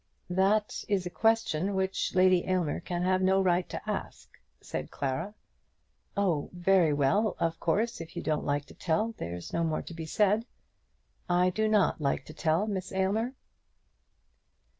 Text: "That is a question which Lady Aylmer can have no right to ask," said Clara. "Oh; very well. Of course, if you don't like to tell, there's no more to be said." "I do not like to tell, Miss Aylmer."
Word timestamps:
"That 0.31 0.83
is 0.87 1.05
a 1.05 1.11
question 1.11 1.75
which 1.75 2.15
Lady 2.15 2.43
Aylmer 2.47 2.79
can 2.79 3.03
have 3.03 3.21
no 3.21 3.39
right 3.39 3.69
to 3.69 3.87
ask," 3.87 4.27
said 4.59 4.89
Clara. 4.89 5.35
"Oh; 6.17 6.49
very 6.53 6.91
well. 6.91 7.35
Of 7.37 7.59
course, 7.59 8.01
if 8.01 8.15
you 8.15 8.23
don't 8.23 8.43
like 8.43 8.65
to 8.65 8.73
tell, 8.73 9.13
there's 9.19 9.53
no 9.53 9.63
more 9.63 9.83
to 9.83 9.93
be 9.93 10.07
said." 10.07 10.47
"I 11.29 11.51
do 11.51 11.67
not 11.67 12.01
like 12.01 12.25
to 12.25 12.33
tell, 12.33 12.65
Miss 12.65 12.91
Aylmer." 12.91 13.35